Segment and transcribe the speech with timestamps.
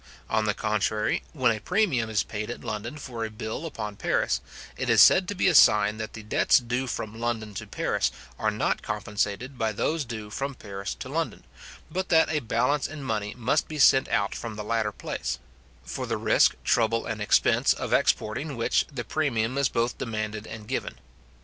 [0.31, 4.41] On the contrary, when a premium is paid at London for a bill upon Paris,
[4.75, 8.11] it is said to be a sign that the debts due from London to Paris
[8.39, 11.43] are not compensated by those due from Paris to London,
[11.91, 15.37] but that a balance in money must be sent out from the latter place;
[15.85, 20.67] for the risk, trouble, and expense, of exporting which, the premium is both demanded and
[20.67, 20.95] given.